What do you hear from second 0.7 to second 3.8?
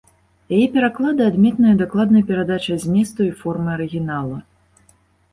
пераклады адметныя дакладнай перадачай зместу і формы